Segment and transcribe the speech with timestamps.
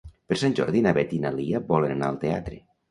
[0.31, 2.63] Per Sant Jordi na Beth i na Lia volen anar al teatre.